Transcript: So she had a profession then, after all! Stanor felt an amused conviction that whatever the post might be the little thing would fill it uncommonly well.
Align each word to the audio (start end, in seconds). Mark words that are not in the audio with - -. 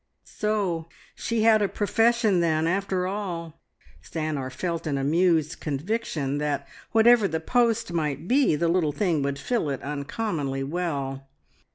So 0.35 0.87
she 1.13 1.43
had 1.43 1.61
a 1.61 1.67
profession 1.67 2.39
then, 2.39 2.65
after 2.65 3.05
all! 3.05 3.61
Stanor 4.01 4.49
felt 4.51 4.87
an 4.87 4.97
amused 4.97 5.59
conviction 5.59 6.39
that 6.39 6.67
whatever 6.91 7.27
the 7.27 7.39
post 7.39 7.93
might 7.93 8.27
be 8.27 8.55
the 8.55 8.67
little 8.67 8.93
thing 8.93 9.21
would 9.21 9.37
fill 9.37 9.69
it 9.69 9.83
uncommonly 9.83 10.63
well. 10.63 11.29